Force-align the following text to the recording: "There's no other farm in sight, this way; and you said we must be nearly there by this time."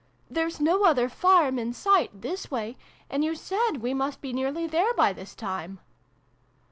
"There's 0.35 0.59
no 0.59 0.83
other 0.85 1.07
farm 1.07 1.59
in 1.59 1.73
sight, 1.73 2.21
this 2.23 2.49
way; 2.49 2.75
and 3.07 3.23
you 3.23 3.35
said 3.35 3.83
we 3.83 3.93
must 3.93 4.19
be 4.19 4.33
nearly 4.33 4.65
there 4.65 4.95
by 4.95 5.13
this 5.13 5.35
time." 5.35 5.77